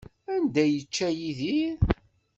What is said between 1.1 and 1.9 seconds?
Yidir?